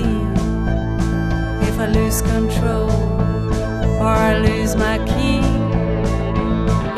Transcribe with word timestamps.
tragedy 0.00 1.66
if 1.68 1.78
I 1.78 1.86
lose 1.86 2.22
control 2.22 2.90
or 4.00 4.06
I 4.06 4.38
lose 4.38 4.76
my 4.76 4.98
key. 4.98 5.40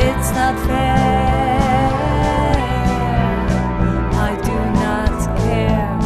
It's 0.05 0.31
not 0.33 0.55
fair. 0.67 1.93
I 4.15 4.35
do 4.49 4.59
not 4.83 5.39
care. 5.39 5.99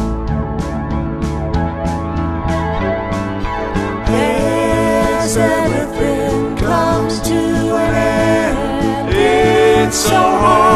Yes, 4.09 5.37
everything 5.37 6.57
comes 6.57 7.21
to 7.21 7.35
an 7.75 7.95
end. 7.95 9.13
It's 9.13 9.97
so 9.97 10.09
hard 10.15 10.66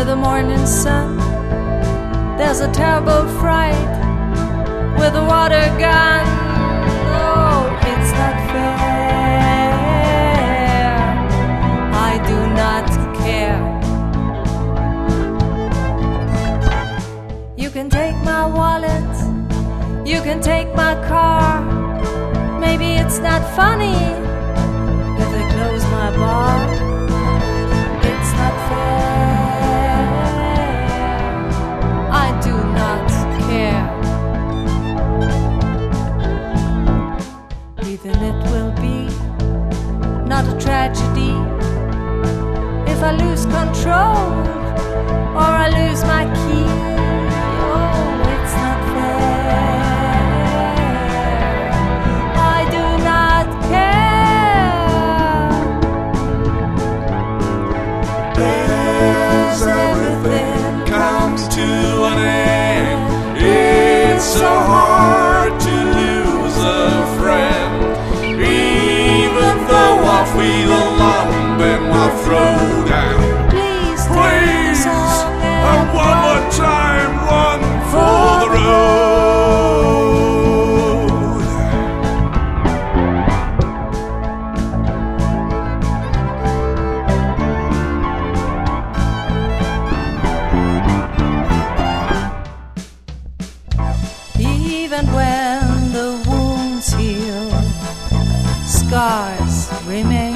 with 0.00 0.08
the 0.08 0.16
morning 0.16 0.64
sun. 0.66 1.18
There's 2.38 2.60
a 2.60 2.72
terrible 2.72 3.28
fright 3.38 3.90
with 4.98 5.14
a 5.14 5.24
water 5.32 5.66
gun. 5.78 6.24
Oh, 7.20 7.68
it's 7.92 8.12
not 8.20 8.36
fair. 8.50 9.70
I 12.08 12.12
do 12.30 12.38
not 12.62 12.86
care. 13.22 13.60
You 17.58 17.68
can 17.68 17.90
take 17.90 18.16
my 18.24 18.46
wallet, 18.46 19.14
you 20.08 20.22
can 20.22 20.40
take 20.40 20.74
my 20.74 20.94
car. 21.08 21.60
Maybe 22.58 22.94
it's 23.02 23.18
not 23.18 23.42
funny 23.54 23.98
if 25.20 25.28
they 25.34 25.46
close 25.54 25.84
my 25.98 26.10
bar. 26.16 26.49
Tragedy 40.60 41.32
if 42.92 43.02
I 43.02 43.12
lose 43.12 43.46
control 43.46 44.16
or 45.34 45.50
I 45.64 45.68
lose 45.70 46.02
my 46.04 46.24
key. 46.34 46.49
In 72.00 72.06
my 72.06 72.10
throat, 72.24 72.86
Please, 73.50 74.04
please, 74.06 74.86
and 74.86 75.86
one 75.94 76.18
more 76.24 76.44
time, 76.50 77.10
run 77.28 77.60
for 77.90 78.30
the 78.40 78.48
road. 78.56 79.60
Even 94.38 95.04
when 95.12 95.92
the 95.92 96.08
wounds 96.26 96.88
heal, 96.94 97.50
scars 98.66 99.68
remain. 99.86 100.29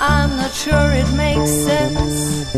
I'm 0.00 0.36
not 0.36 0.52
sure 0.52 0.92
it 0.92 1.10
makes 1.16 1.50
sense 1.50 2.54